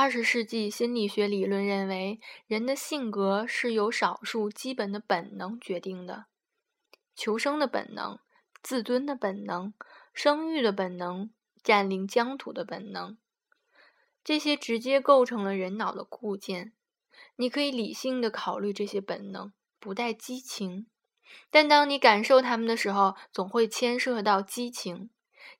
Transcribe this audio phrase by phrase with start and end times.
[0.00, 6.26] 二十世纪心理学理论认为，人的性格是由少数基本的本能决定的：
[7.16, 8.20] 求生的本能、
[8.62, 9.74] 自尊的本能、
[10.14, 11.32] 生育的本能、
[11.64, 13.18] 占领疆土的本能。
[14.22, 16.74] 这些直接构成了人脑的固件。
[17.34, 20.86] 你可以理性的考虑这些本能，不带激情。
[21.50, 25.10] 但当你感受它们的时候，总会牵涉到激情。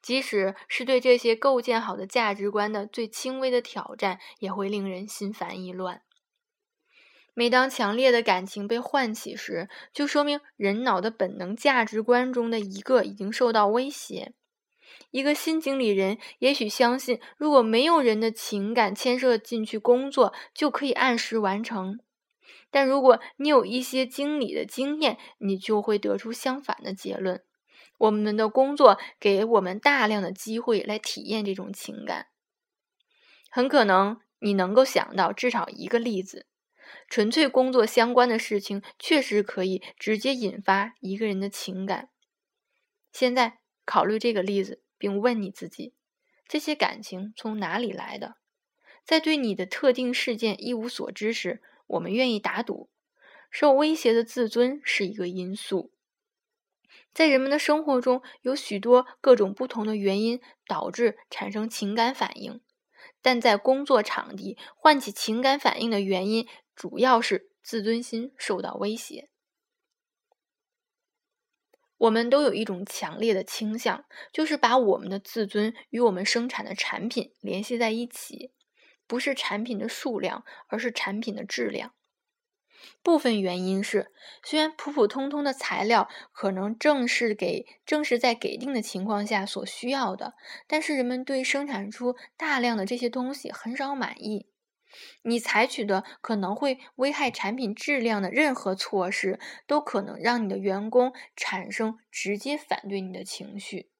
[0.01, 6.03] 即使是对这些构建好的价值观的最轻微的挑战，也会令人心烦意乱。
[7.35, 14.33] 每当强烈的感情被唤起时，就说明人脑的本能价值观中的一个已经受到威胁。
[15.11, 22.01] 一个新经理人也许相信，如果没有人的情感牵涉进去工作，就可以按时完成。
[22.71, 27.43] 但如果你有一些经理的经验，你就会得出相反的结论。
[27.99, 32.29] 我们的工作给我们大量的机会来体验这种情感。
[33.51, 36.47] 很可能你能够想到至少一个例子：
[37.09, 42.11] 纯粹工作相关的事情确实可以直接引发一个人的情感。
[43.13, 45.95] 现在考虑这个例子，并问你自己：
[46.47, 48.37] 这些感情从哪里来的？
[49.05, 52.91] 在对你的特定事件一无所知时，我们愿意打赌，
[53.51, 55.91] 受威胁的自尊是一个因素。
[57.13, 62.61] 在人们的生活中，有许多各种不同的原因导致产生情感反应，
[63.21, 69.31] 但在工作场地唤起情感反应的原因，主要是自尊心受到威胁。
[71.97, 78.53] 我们都有一种强烈的倾向，就是把我们的自尊与我们生产的产品联系在一起，
[79.09, 81.95] 不是产品的数量，而是产品的质量。
[83.03, 84.13] 部分原因是，
[84.45, 90.35] 虽然普普通通的材料可能正是给正是在给定的情况下所需要的，
[90.67, 94.47] 但是人们对生产出大量的这些东西很少满意。
[95.23, 103.91] 你采取的可能会危害产品质量的任何措施，都可能让你的员工产生直接反对你的情绪。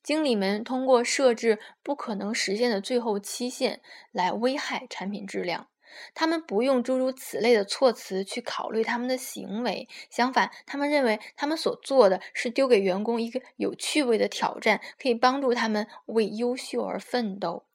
[0.00, 3.82] 经理们通过设置不可能实现的最后期限
[4.12, 5.68] 来危害产品质量。
[6.14, 17.66] 他们不用诸如此类的措辞去考虑他们的行为，相反，他们认为他们所做的是丢给员工一个有趣味的挑战，可以帮助他们为优秀而奋斗。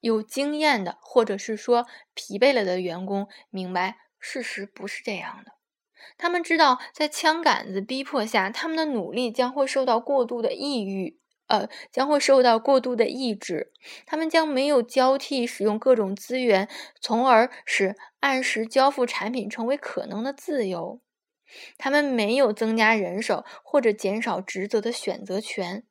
[0.00, 5.52] 有经验的，或者是说疲惫了的员工明白，事实不是这样的。
[6.18, 11.18] 他们知道，在枪杆子逼迫下，他们的努力将会受到过度的抑郁。
[11.90, 13.72] 将会受到过度的抑制。
[14.06, 16.68] 他们将没有交替使用各种资源，
[17.00, 21.00] 从而使按时交付产品成为可能的自由。
[21.78, 25.84] 他们没有增加人手或者减少职责的选择权。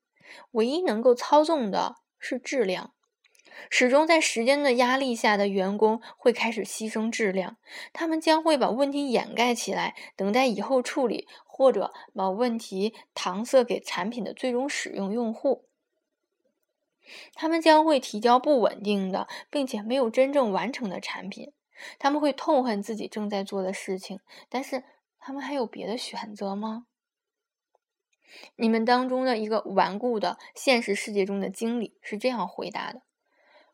[0.52, 2.92] 唯一能够操纵的是质量。
[3.70, 7.58] 始终在时间的压力下的员工会开始牺牲质量。
[7.94, 11.28] 他们将会把问题掩盖起来，等待以后处理。
[11.56, 15.66] 或者把问题搪塞给产品的最终使用用户，
[17.36, 21.54] 他们将会提交不稳定的，并且没有真正完成的产品。
[22.00, 24.20] 他们会痛恨自己正在做的事情，
[24.50, 24.84] 但是
[25.20, 26.88] 他们还有别的选择吗？
[28.56, 33.04] 你们当中的一个顽固的现实世界中的经理是这样回答的。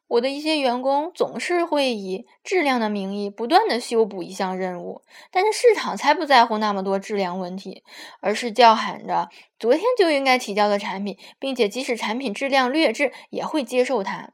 [0.09, 7.83] 我的一些员工总是会以质量的名义不断的修补一项任务，但是市场才不在乎那么多质量问题，
[8.19, 14.33] 而是叫喊着昨天就应该提交的产品，并且即使产品质量劣质也会接受它。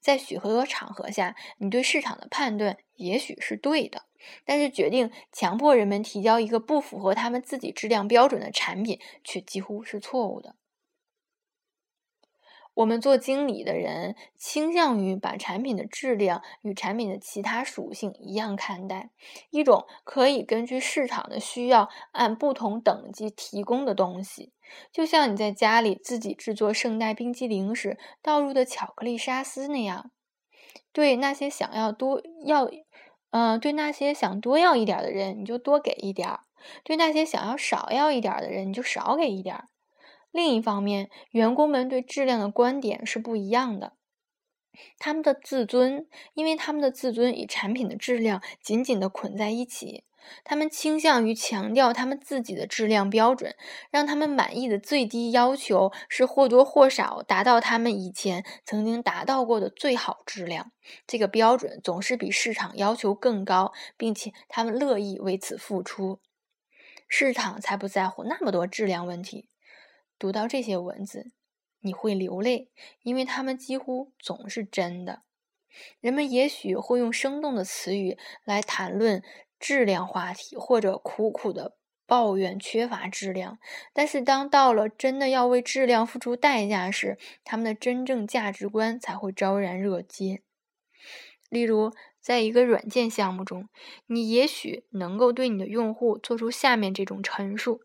[0.00, 4.04] 在许多场合下，你对市场的判断也许是对的，
[4.46, 10.56] 但是决定强迫人们提交一个不符合他们自己质量标准的产品却几乎是错误的。
[12.80, 19.10] 我们做经理的人倾向于把产品的质量与产品的其他属性一样看待，
[19.50, 24.52] 一种可以根据市场的需要按不同等级提供的东西，
[24.90, 30.10] 就像你在家里自己制作圣代冰激凌时倒入的巧克力沙司那样。
[30.92, 32.68] 对那些想要多要，
[33.30, 36.40] 嗯，对那些想多要一点的人，你就多给一点儿；
[36.82, 39.66] 对那些想要少要一点的人，你就少给一点儿。
[40.32, 43.94] 另一方面，员工们对质量的观点是不一样的。
[44.98, 50.04] 他们的自尊，因为他们的自尊与产品的质量紧紧地捆在一起，
[50.44, 53.56] 他们倾向于强调他们自己的质量标准，
[53.90, 60.70] 让他们满意的最低要求是或多或少达到他们以前曾经达到过的最好质量。
[61.06, 66.20] 这个标准总是比市场要求更高，并且他们乐意为此付出。
[67.08, 69.48] 市场才不在乎那么多质量问题。
[70.20, 71.32] 读到这些文字，
[71.80, 72.70] 你会流泪，
[73.02, 75.22] 因为它们几乎总是真的。
[76.00, 79.22] 人们也许会用生动的词语来谈论
[79.58, 81.76] 质量话题，或者苦苦的
[82.06, 83.58] 抱怨缺乏质量。
[83.94, 90.42] 但是，当到了真的要为质量付出代价时，他们的真正价值观才会昭然若揭。
[91.48, 93.68] 例如，在一个软件项目中，
[94.06, 97.80] 你也许能够对你的用户做出下面这种陈述。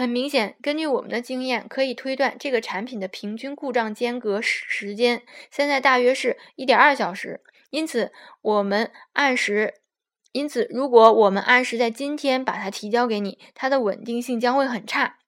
[0.00, 7.42] 很明显，根据我们的经验，可以推断这个产品的平均故障间隔时间现在大约是一点二小时。
[7.68, 8.10] 因此，
[8.40, 9.74] 我们按时，
[10.32, 15.18] 因此，如果我们按时在今天把它提交给你，它的稳定性将会很差。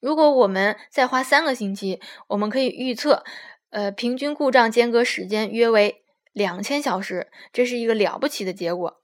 [0.00, 3.22] 如果我们再花三个星期，我们可以预测，
[3.70, 6.02] 呃，平均故障间隔时间约为
[6.32, 7.28] 两千小时。
[7.52, 9.00] 这是一个了不起的结果。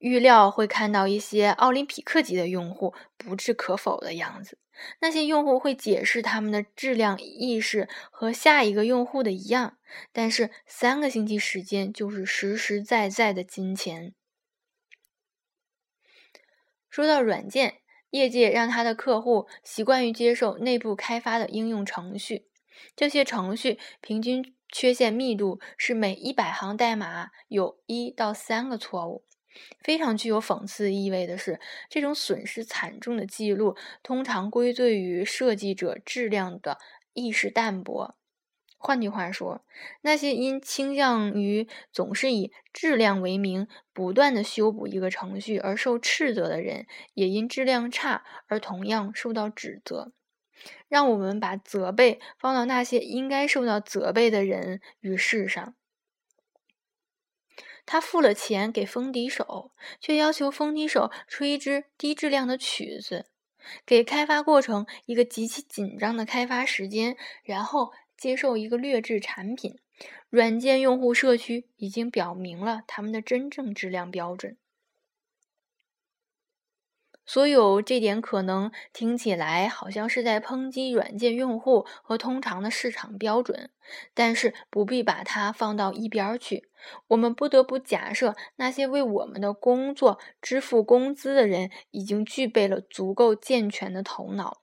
[0.00, 4.58] 预料会看到一些奥林匹克级的用户不置可否的样子。
[5.00, 9.76] 那些用户会解释他们的质量意识和下一个用户的一样，
[10.10, 14.14] 但是三个星期时间就是实实在在的金钱。
[16.88, 22.46] 说到软件，业界让他的客户习惯于接受内部开发的应用程序，
[22.96, 29.26] 这些程序平均缺陷密度是每一百行代码有一到三个错误。
[29.82, 36.78] 非常具有讽刺意味的是，这种损失惨重的记录通常归罪于设计者质量的
[37.12, 38.16] 意识淡薄。
[38.82, 39.62] 换句话说，
[40.00, 50.12] 那些因倾向于总是以质量为名不断的修补一个程序而受斥责的人，也因质量差而同样受到指责。
[50.88, 55.74] 让我们把责备放到那些应该受到责备的人与事上。
[57.86, 63.26] 他付了钱给风笛手，却要求风笛手吹一支低质量的曲子，
[63.84, 69.76] 给开发过程一个极其紧张的开发时间，然后接受一个劣质产品。
[70.30, 74.56] 软件用户社区已经表明了他们的真正质量标准。
[77.32, 83.70] 所有这点可能听起来好像是在抨击软件用户和通常的市场标准，
[84.14, 86.68] 但是不必把它放到一边去。
[87.06, 94.62] 我们不得不假设，那些为我们的工作支付工资的人已经具备了足够健全的头脑，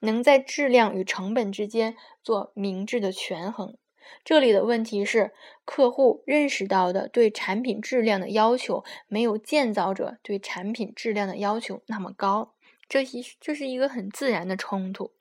[0.00, 3.76] 能在质量与成本之间做明智的权衡。
[4.24, 5.32] 这里的问题是，
[5.64, 12.54] 客户认识到的对产品质量的要求没有建造者对产品质量的要求那么高。
[12.88, 15.12] 这一这是一个很自然的冲突。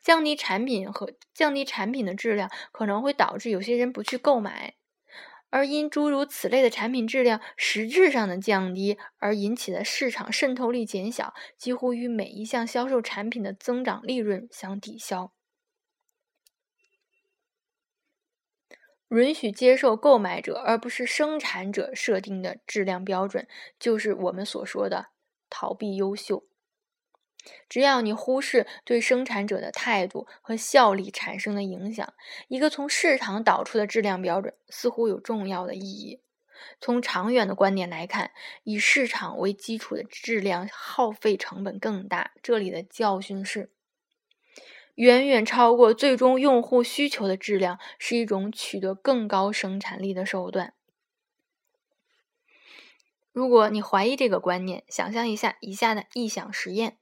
[0.00, 4.74] 降低产品和降低产品的质量可能会导致有些人不去购买，
[5.50, 15.32] 而因诸如此类的产品质量实质上的降低而引起的市场渗透力减小，几乎与每一项销售产品的增长利润相抵消。
[19.10, 23.46] 允许接受购买者而不是生产者设定的质量标准，
[23.78, 25.06] 就是我们所说的
[25.48, 26.44] 逃避优秀。
[27.68, 32.14] 只要你忽视对生产者的态度和效力产生的影响，
[32.48, 36.20] 一个从市场导出的质量标准似乎有重要的意义。
[36.80, 38.32] 从长远的观点来看，
[38.64, 42.32] 以市场为基础的质量耗费成本更大。
[42.42, 43.70] 这里的教训是。
[44.96, 50.74] 远远超过最终用户需求的质量是一种取得更高生产力的手段。
[53.30, 56.96] 如果你怀疑这个观念，想象一下以下的臆想实验：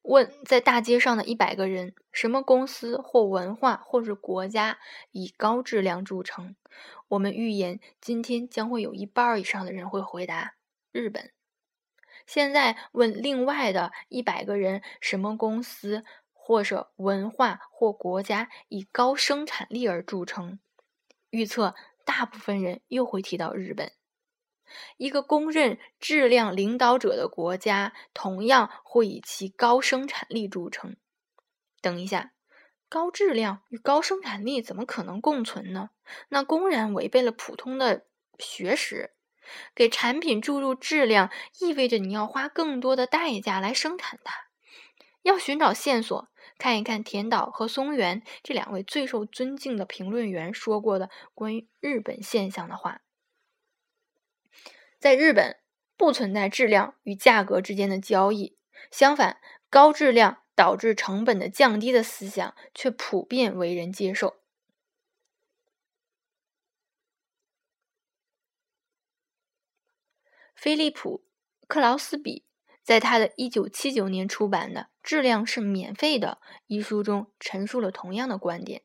[0.00, 4.78] 问在大街上的一百个人，什么公司或文化或者国家
[5.10, 6.56] 以高质量著称？
[7.08, 10.54] 我们预言今天将会有一半以上的人会回答
[10.92, 11.30] 日本。
[12.26, 16.04] 现在问另外的一百个人，什么公司？
[16.50, 20.58] 或者文化或国家以高生产力而著称，
[21.30, 23.92] 预测大部分人又会提到日本。
[24.96, 30.96] 一个公认质量领导者的国家，同样会以其高生产力著称。
[31.80, 32.32] 等一下，
[32.88, 35.90] 高质量与高生产力怎么可能共存呢？
[36.30, 38.06] 那公然违背了普通的
[38.40, 39.14] 学识。
[39.76, 41.30] 给产品注入质量，
[41.60, 44.50] 意味着你要花更多的代价来生产它。
[45.22, 46.28] 要寻找线索。
[46.60, 53.00] 看一看田岛和松原这两位最受尊敬的评论员说过的关于日本现象的话。
[54.98, 55.58] 在日本，
[55.96, 58.58] 不存在质量与价格之间的交易，
[58.90, 59.40] 相反，
[59.70, 64.36] 高质量导致成本的降低的思想却普遍为人接受。
[70.54, 71.24] 菲利普·
[71.66, 72.44] 克劳斯比。
[72.82, 78.82] 在他的一九七九年出版的《质量是免费的》一书中陈述了同样的观点。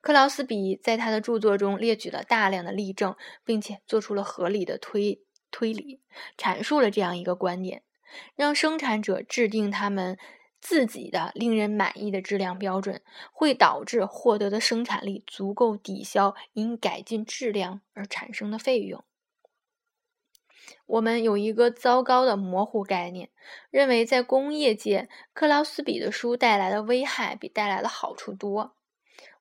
[0.00, 6.00] 克劳斯比在他的著作中列举了大量的例证，并且做出了合理的推推理，
[6.36, 7.82] 阐述了这样一个观点：
[8.34, 10.18] 让生产者制定他们
[10.60, 13.00] 自己的令人满意的质量标准，
[13.32, 19.02] 会导致获得的生产力足够抵消因改进质量而产生的费用。
[20.86, 23.30] 我们有一个糟糕的模糊概念，
[23.70, 28.74] 认为在工业界，克劳斯比的书带来的危害比带来的好处多。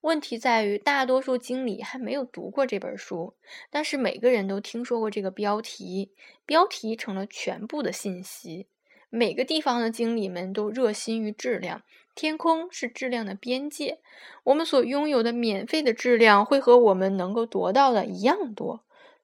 [0.01, 3.35] 问题在于，大多数经理还没有读过这本书，
[3.69, 6.11] 但是每个人都听说过这个标题，
[6.45, 8.67] 标题成了全部的信息。
[9.09, 11.83] 每个地方的经理们都热心于质量，
[12.15, 13.99] 天空是质量的边界。
[14.43, 18.83] 我们所拥有的免费的质量会和我们能够得到的一样多，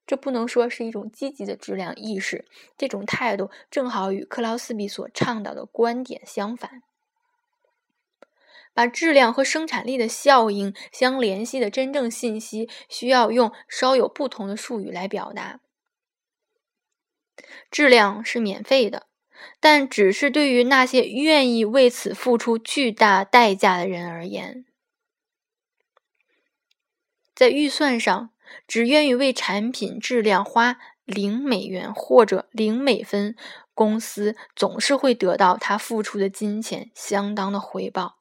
[0.09, 2.47] 这不能说是一种积极的质量意识。
[2.75, 6.81] 这种态度正好与克劳斯比所倡导的观点相反。
[8.73, 15.59] 把质量和生产力的效应相联系的真正信息，需要用稍有不同的术语来表达。
[17.69, 19.05] 质量是免费的，
[19.59, 24.65] 但只是对于那些愿意为此付出巨大代价的人而言。
[27.35, 28.31] 在预算上，
[28.67, 33.35] 只愿意为产品质量花零美元或者零美分，
[33.73, 38.19] 公司总是会得到他付出的金钱相当的回报。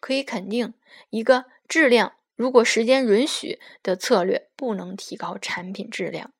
[0.00, 0.74] 可以肯定，
[1.10, 6.32] 一个质量如果时间允许的策略不能提高产品质量。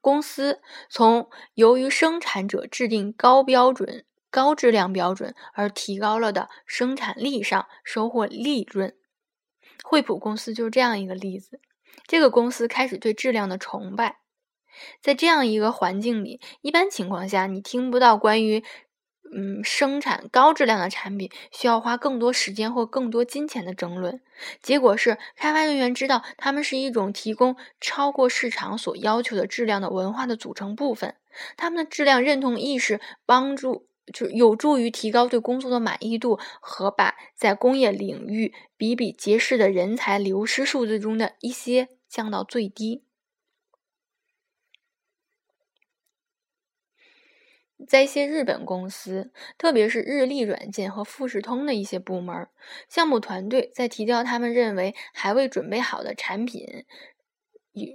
[0.00, 0.60] 公司
[0.90, 8.96] 从由于生产者制定高标准、高质量标准而提高了的生产力上收获利润。
[9.82, 11.60] 惠普公司就是这样一个例子。
[12.06, 14.18] 这个公司开始对质量的崇拜，
[15.00, 18.64] 在这样一个环境里，一般情况下你听不到关于。
[19.34, 24.20] 嗯，生产高质量的产品需要花更多时间或更多金钱的争论，
[24.60, 31.16] 结果是开发人员知道他们是一种提供超过市场所要求的质量的文化的组成部分。
[31.56, 43.04] 他们的质量认同意识帮助，就有助于提高对工作的满意度和把在工业领域比比皆是的人才流失数字中的一些降到最低。
[47.88, 52.48] 在一些日本公司，特别是日立软件和富士通的一些部门，
[52.88, 56.84] 项目团队在提交他们认为还未准备好的产品，
[57.72, 57.92] 与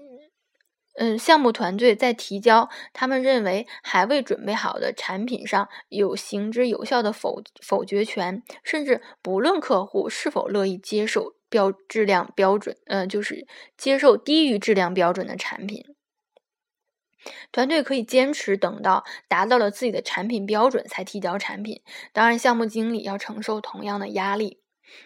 [0.97, 15.85] 嗯，项目团队在提交他们认为还未准备好的产品上有行之有效的否否决权，甚至不论客户是否乐意接受标质量标准，嗯，就是接受低于质量标准的产品。
[17.51, 21.81] 团队可以坚持等到达到了自己的产品标准才提交产品。
[22.13, 24.61] 当然，项目经理要承受同样的压力。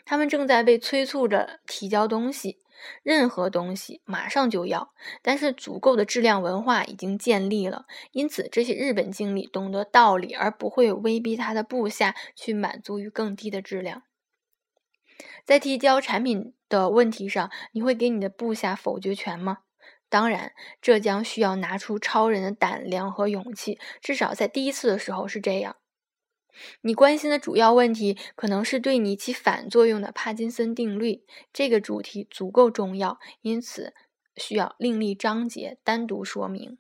[0.05, 2.59] 他们正在被催促着提交东西，
[3.03, 4.93] 任何东西马上就要。
[5.21, 14.03] 但是，足够的质量文化已经建立了，因此这些日本经理懂得道理，而不会威逼他的部下去满足于更低的质量。
[15.45, 19.59] 在提交产品的问题上，你会给你的部下否决权吗？
[20.09, 25.77] 当然，这将需要拿出超人的胆量和勇气，至少在第一次的时候是这样。
[26.81, 31.23] 你关心的主要问题可能是对你起反作用的帕金森定律。
[31.53, 33.93] 这个主题足够重要，因此
[34.37, 36.77] 需要另立章节单独说明。